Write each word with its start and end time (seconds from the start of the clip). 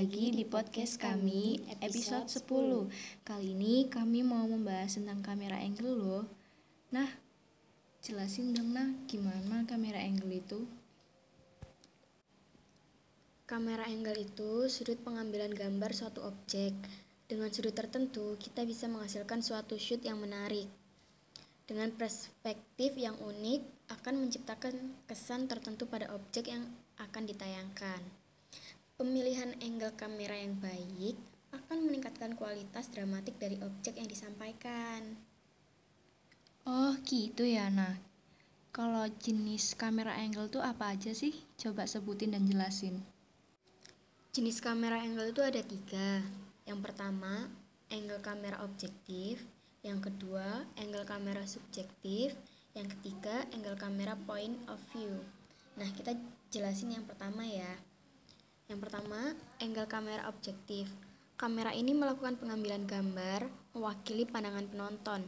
lagi 0.00 0.32
di 0.32 0.48
podcast 0.48 0.96
kami 0.96 1.60
episode 1.84 2.24
10 2.24 2.88
Kali 3.20 3.52
ini 3.52 3.84
kami 3.84 4.24
mau 4.24 4.48
membahas 4.48 4.96
tentang 4.96 5.20
kamera 5.20 5.60
angle 5.60 5.92
loh 5.92 6.24
Nah, 6.88 7.04
jelasin 8.00 8.56
dong 8.56 8.72
nah 8.72 8.88
gimana 9.04 9.68
kamera 9.68 10.00
angle 10.00 10.40
itu 10.40 10.64
Kamera 13.44 13.84
angle 13.92 14.24
itu 14.24 14.72
sudut 14.72 14.96
pengambilan 15.04 15.52
gambar 15.52 15.92
suatu 15.92 16.24
objek. 16.24 16.72
Dengan 17.28 17.52
sudut 17.52 17.76
tertentu, 17.76 18.40
kita 18.40 18.64
bisa 18.64 18.88
menghasilkan 18.88 19.44
suatu 19.44 19.76
shoot 19.76 20.00
yang 20.00 20.16
menarik. 20.16 20.64
Dengan 21.68 21.92
perspektif 21.92 22.96
yang 22.96 23.20
unik, 23.20 23.92
akan 24.00 24.14
menciptakan 24.16 24.96
kesan 25.04 25.44
tertentu 25.44 25.84
pada 25.84 26.08
objek 26.16 26.48
yang 26.48 26.64
akan 26.96 27.28
ditayangkan. 27.28 28.19
Pemilihan 29.00 29.56
angle 29.64 29.96
kamera 29.96 30.36
yang 30.36 30.60
baik 30.60 31.16
akan 31.56 31.88
meningkatkan 31.88 32.36
kualitas 32.36 32.92
dramatik 32.92 33.40
dari 33.40 33.56
objek 33.64 33.96
yang 33.96 34.04
disampaikan. 34.04 35.16
Oh 36.68 36.92
gitu 37.08 37.48
ya 37.48 37.72
nah 37.72 37.96
Kalau 38.76 39.08
jenis 39.08 39.72
kamera 39.72 40.20
angle 40.20 40.52
itu 40.52 40.60
apa 40.60 40.92
aja 40.92 41.16
sih? 41.16 41.32
Coba 41.56 41.88
sebutin 41.88 42.36
dan 42.36 42.44
jelasin 42.44 43.00
Jenis 44.36 44.60
kamera 44.60 45.00
angle 45.00 45.32
itu 45.32 45.40
ada 45.40 45.64
tiga. 45.64 46.20
Yang 46.68 46.92
pertama, 46.92 47.48
angle 47.88 48.20
kamera 48.20 48.60
objektif. 48.60 49.40
Yang 49.80 50.12
kedua, 50.12 50.68
angle 50.76 51.08
kamera 51.08 51.48
subjektif. 51.48 52.36
Yang 52.76 53.00
ketiga, 53.00 53.48
angle 53.56 53.80
kamera 53.80 54.12
point 54.28 54.60
of 54.68 54.76
view. 54.92 55.24
Nah, 55.80 55.88
kita 55.88 56.12
jelasin 56.52 57.00
yang 57.00 57.08
pertama 57.08 57.48
ya. 57.48 57.80
Yang 58.70 58.86
pertama, 58.86 59.34
angle 59.58 59.90
kamera 59.90 60.30
objektif. 60.30 60.86
Kamera 61.34 61.74
ini 61.74 61.90
melakukan 61.90 62.38
pengambilan 62.38 62.86
gambar 62.86 63.50
mewakili 63.74 64.22
pandangan 64.22 64.70
penonton. 64.70 65.26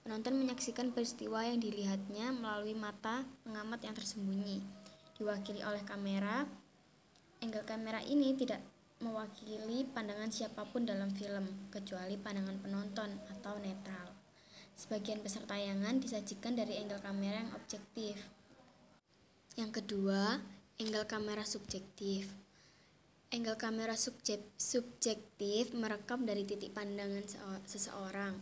Penonton 0.00 0.40
menyaksikan 0.40 0.96
peristiwa 0.96 1.44
yang 1.44 1.60
dilihatnya 1.60 2.32
melalui 2.32 2.72
mata 2.72 3.28
pengamat 3.44 3.84
yang 3.84 3.92
tersembunyi. 3.92 4.64
Diwakili 5.20 5.60
oleh 5.60 5.84
kamera 5.84 6.48
Angle 7.38 7.62
kamera 7.62 8.02
ini 8.02 8.34
tidak 8.34 8.58
mewakili 8.98 9.86
pandangan 9.86 10.26
siapa 10.26 10.66
pun 10.74 10.82
dalam 10.82 11.14
film, 11.14 11.70
kecuali 11.70 12.18
pandangan 12.18 12.58
penonton 12.58 13.14
atau 13.30 13.54
netral. 13.62 14.10
Sebagian 14.74 15.22
besar 15.22 15.46
tayangan 15.46 16.02
disajikan 16.02 16.58
dari 16.58 16.82
angle 16.82 16.98
kamera 16.98 17.46
yang 17.46 17.54
objektif. 17.54 18.18
Yang 19.54 19.70
kedua, 19.82 20.42
angle 20.82 21.06
kamera 21.06 21.46
subjektif. 21.46 22.47
Angle 23.28 23.60
kamera 23.60 23.92
subjek, 23.92 24.40
subjektif 24.56 25.76
merekam 25.76 26.24
dari 26.24 26.48
titik 26.48 26.72
pandangan 26.72 27.28
seseorang. 27.68 28.32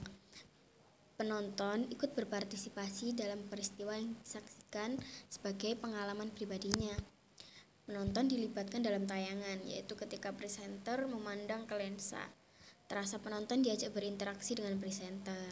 Penonton 1.19 1.91
ikut 1.91 2.15
berpartisipasi 2.15 3.11
dalam 3.19 3.51
peristiwa 3.51 3.99
yang 3.99 4.15
disaksikan 4.23 4.95
sebagai 5.27 5.75
pengalaman 5.75 6.31
pribadinya. 6.31 6.95
Penonton 7.83 8.31
dilibatkan 8.31 8.87
dalam 8.87 9.11
tayangan, 9.11 9.67
yaitu 9.67 9.99
ketika 9.99 10.31
presenter 10.31 11.03
memandang 11.11 11.67
ke 11.67 11.75
lensa. 11.75 12.23
Terasa 12.87 13.19
penonton 13.19 13.67
diajak 13.67 13.91
berinteraksi 13.91 14.55
dengan 14.55 14.79
presenter. 14.79 15.51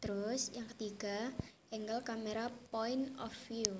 Terus, 0.00 0.56
yang 0.56 0.64
ketiga, 0.72 1.36
angle 1.68 2.00
kamera 2.00 2.48
point 2.72 3.12
of 3.20 3.36
view. 3.44 3.76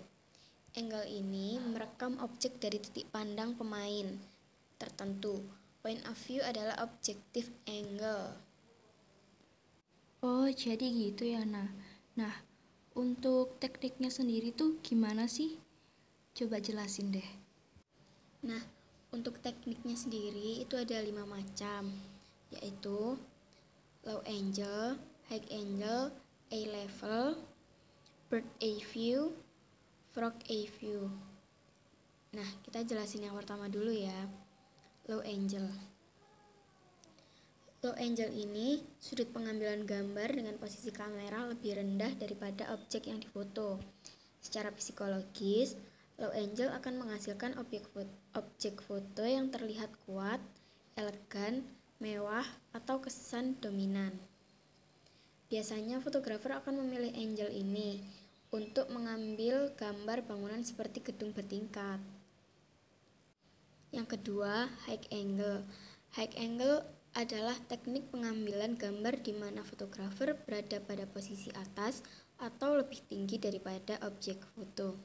Angle 0.76 1.08
ini 1.08 1.56
merekam 1.56 2.20
objek 2.20 2.60
dari 2.60 2.76
titik 2.76 3.08
pandang 3.08 3.56
pemain 3.56 4.20
tertentu. 4.76 5.40
Point 5.80 6.04
of 6.04 6.20
view 6.28 6.44
adalah 6.44 6.76
objective 6.84 7.48
angle. 7.64 8.36
Oh 10.20 10.44
jadi 10.52 10.84
gitu 10.84 11.24
ya 11.24 11.48
nah 11.48 11.72
Nah 12.20 12.36
untuk 12.96 13.56
tekniknya 13.56 14.12
sendiri 14.12 14.52
tuh 14.52 14.76
gimana 14.84 15.24
sih? 15.28 15.56
Coba 16.36 16.60
jelasin 16.60 17.12
deh. 17.12 17.28
Nah, 18.44 18.60
untuk 19.12 19.40
tekniknya 19.40 19.96
sendiri 19.96 20.60
itu 20.60 20.76
ada 20.76 21.00
lima 21.00 21.24
macam, 21.24 21.92
yaitu 22.52 23.16
low 24.04 24.20
angle, 24.28 25.00
high 25.28 25.44
angle, 25.48 26.12
A 26.52 26.60
level, 26.68 27.36
bird 28.32 28.48
eye 28.64 28.80
view, 28.92 29.36
frog 30.16 30.32
eye 30.48 30.64
view. 30.80 31.12
Nah, 32.32 32.48
kita 32.64 32.80
jelasin 32.88 33.28
yang 33.28 33.36
pertama 33.36 33.68
dulu 33.68 33.92
ya. 33.92 34.24
Low 35.12 35.20
angle. 35.20 35.68
Low 37.84 37.92
angle 38.00 38.32
ini 38.32 38.80
sudut 38.96 39.28
pengambilan 39.28 39.84
gambar 39.84 40.32
dengan 40.32 40.56
posisi 40.56 40.88
kamera 40.88 41.44
lebih 41.44 41.76
rendah 41.76 42.16
daripada 42.16 42.72
objek 42.72 43.12
yang 43.12 43.20
difoto. 43.20 43.76
Secara 44.40 44.72
psikologis, 44.72 45.76
Low 46.16 46.32
angle 46.32 46.72
akan 46.72 46.96
menghasilkan 46.96 47.60
objek 47.60 47.84
foto, 47.92 48.08
objek 48.32 48.80
foto 48.80 49.20
yang 49.20 49.52
terlihat 49.52 49.92
kuat, 50.08 50.40
elegan, 50.96 51.60
mewah, 52.00 52.48
atau 52.72 53.04
kesan 53.04 53.60
dominan. 53.60 54.16
Biasanya 55.52 56.00
fotografer 56.00 56.56
akan 56.56 56.88
memilih 56.88 57.12
angle 57.12 57.52
ini 57.52 58.24
untuk 58.54 58.86
mengambil 58.94 59.74
gambar 59.74 60.22
bangunan 60.26 60.62
seperti 60.62 61.02
gedung 61.02 61.34
bertingkat. 61.34 61.98
Yang 63.90 64.18
kedua, 64.18 64.68
high 64.86 65.06
angle. 65.10 65.64
High 66.14 66.34
angle 66.36 66.84
adalah 67.16 67.56
teknik 67.64 68.12
pengambilan 68.12 68.76
gambar 68.76 69.24
di 69.24 69.32
mana 69.32 69.64
fotografer 69.64 70.36
berada 70.36 70.78
pada 70.84 71.08
posisi 71.08 71.48
atas 71.56 72.04
atau 72.36 72.76
lebih 72.76 73.00
tinggi 73.08 73.40
daripada 73.40 73.96
objek 74.04 74.44
foto. 74.52 75.00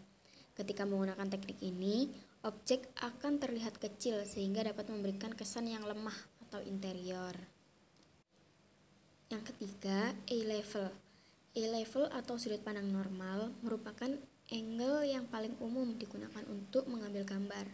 Ketika 0.51 0.83
menggunakan 0.83 1.31
teknik 1.31 1.63
ini, 1.63 2.11
objek 2.43 2.91
akan 2.99 3.39
terlihat 3.39 3.79
kecil 3.79 4.27
sehingga 4.27 4.67
dapat 4.67 4.91
memberikan 4.91 5.31
kesan 5.31 5.71
yang 5.71 5.87
lemah 5.87 6.15
atau 6.47 6.59
interior. 6.67 7.33
Yang 9.31 9.55
ketiga, 9.55 10.11
A-level. 10.27 10.91
A-level 11.51 12.07
atau 12.15 12.39
sudut 12.39 12.63
pandang 12.63 12.87
normal 12.87 13.51
merupakan 13.59 14.07
angle 14.47 15.03
yang 15.03 15.27
paling 15.27 15.51
umum 15.59 15.99
digunakan 15.99 16.47
untuk 16.47 16.87
mengambil 16.87 17.27
gambar. 17.27 17.67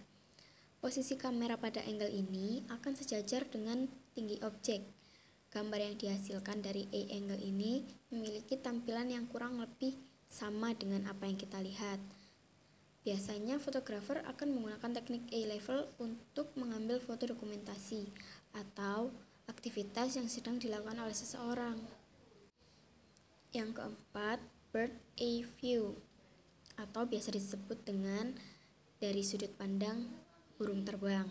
Posisi 0.82 1.14
kamera 1.14 1.62
pada 1.62 1.86
angle 1.86 2.10
ini 2.10 2.66
akan 2.74 2.94
sejajar 2.98 3.46
dengan 3.46 3.86
tinggi 4.18 4.42
objek. 4.42 4.82
Gambar 5.54 5.78
yang 5.78 5.96
dihasilkan 5.98 6.66
dari 6.66 6.90
A 6.90 7.22
angle 7.22 7.38
ini 7.38 7.86
memiliki 8.10 8.58
tampilan 8.58 9.14
yang 9.14 9.30
kurang 9.30 9.62
lebih 9.62 9.94
sama 10.26 10.74
dengan 10.74 11.06
apa 11.06 11.30
yang 11.30 11.38
kita 11.38 11.62
lihat. 11.62 12.02
Biasanya 13.06 13.62
fotografer 13.62 14.26
akan 14.26 14.58
menggunakan 14.58 14.92
teknik 15.02 15.30
A-level 15.30 15.86
untuk 16.02 16.50
mengambil 16.58 16.98
foto 16.98 17.30
dokumentasi 17.30 18.10
atau 18.58 19.14
aktivitas 19.46 20.20
yang 20.20 20.26
sedang 20.28 20.58
dilakukan 20.58 21.00
oleh 21.00 21.14
seseorang. 21.14 21.97
Yang 23.58 23.82
keempat, 23.82 24.38
bird 24.70 24.94
eye 25.18 25.42
view 25.58 25.98
atau 26.78 27.10
biasa 27.10 27.34
disebut 27.34 27.82
dengan 27.82 28.38
dari 29.02 29.26
sudut 29.26 29.50
pandang 29.58 30.14
burung 30.62 30.86
terbang. 30.86 31.26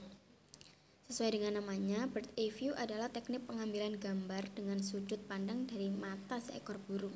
Sesuai 1.07 1.39
dengan 1.39 1.63
namanya, 1.63 2.11
bird 2.11 2.27
eye 2.35 2.51
view 2.51 2.75
adalah 2.75 3.15
teknik 3.15 3.47
pengambilan 3.47 3.95
gambar 4.03 4.43
dengan 4.59 4.83
sudut 4.83 5.23
pandang 5.31 5.71
dari 5.71 5.87
mata 5.87 6.43
seekor 6.43 6.83
burung. 6.91 7.15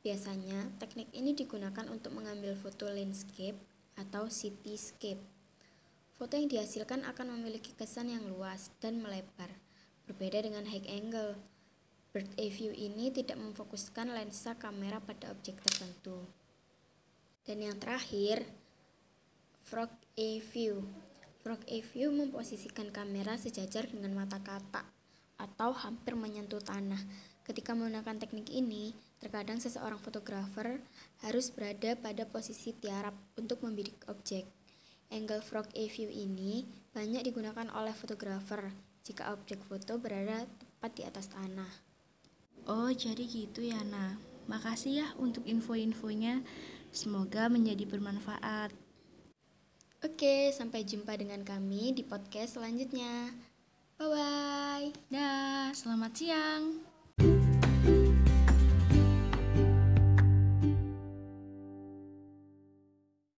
Biasanya, 0.00 0.80
teknik 0.80 1.12
ini 1.12 1.36
digunakan 1.36 1.84
untuk 1.92 2.16
mengambil 2.16 2.56
foto 2.56 2.88
landscape 2.88 3.60
atau 4.00 4.32
cityscape. 4.32 5.20
Foto 6.16 6.40
yang 6.40 6.48
dihasilkan 6.48 7.04
akan 7.04 7.36
memiliki 7.36 7.76
kesan 7.76 8.08
yang 8.08 8.24
luas 8.32 8.72
dan 8.80 9.04
melebar, 9.04 9.52
berbeda 10.08 10.40
dengan 10.40 10.64
high 10.64 10.88
angle. 10.88 11.36
Bird 12.12 12.28
eye 12.36 12.52
view 12.52 12.76
ini 12.76 13.08
tidak 13.08 13.40
memfokuskan 13.40 14.12
lensa 14.12 14.52
kamera 14.60 15.00
pada 15.00 15.32
objek 15.32 15.64
tertentu. 15.64 16.28
Dan 17.40 17.64
yang 17.64 17.80
terakhir, 17.80 18.44
frog 19.64 19.88
eye 20.20 20.44
view. 20.44 20.84
Frog 21.40 21.64
eye 21.64 21.80
view 21.80 22.12
memposisikan 22.12 22.92
kamera 22.92 23.40
sejajar 23.40 23.88
dengan 23.88 24.12
mata 24.12 24.44
katak 24.44 24.84
atau 25.40 25.72
hampir 25.72 26.12
menyentuh 26.12 26.60
tanah. 26.60 27.00
Ketika 27.48 27.72
menggunakan 27.72 28.20
teknik 28.20 28.52
ini, 28.52 28.92
terkadang 29.16 29.56
seseorang 29.56 29.96
fotografer 29.96 30.84
harus 31.24 31.48
berada 31.48 31.96
pada 31.96 32.28
posisi 32.28 32.76
tiarap 32.76 33.16
untuk 33.40 33.64
membidik 33.64 34.04
objek. 34.12 34.44
Angle 35.08 35.40
frog 35.40 35.64
eye 35.72 35.88
view 35.88 36.12
ini 36.12 36.68
banyak 36.92 37.24
digunakan 37.24 37.72
oleh 37.72 37.96
fotografer 37.96 38.68
jika 39.00 39.32
objek 39.32 39.64
foto 39.64 39.96
berada 39.96 40.44
tepat 40.60 40.92
di 40.92 41.02
atas 41.08 41.32
tanah. 41.32 41.91
Oh, 42.66 42.90
jadi 42.90 43.22
gitu 43.26 43.62
ya, 43.64 43.82
Nah. 43.82 44.32
Makasih 44.50 44.92
ya 44.98 45.08
untuk 45.22 45.46
info-infonya. 45.46 46.42
Semoga 46.90 47.46
menjadi 47.46 47.86
bermanfaat. 47.86 48.74
Oke, 50.02 50.50
sampai 50.50 50.82
jumpa 50.82 51.14
dengan 51.14 51.46
kami 51.46 51.94
di 51.94 52.02
podcast 52.02 52.58
selanjutnya. 52.58 53.30
Bye 54.02 54.10
bye. 54.10 54.86
Dah, 55.14 55.70
selamat 55.70 56.12
siang. 56.18 56.82